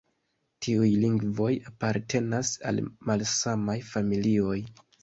Tiuj 0.65 0.87
lingvoj 1.03 1.51
apartenas 1.73 2.53
al 2.71 2.83
malsamaj 3.11 3.79
familioj. 3.97 4.61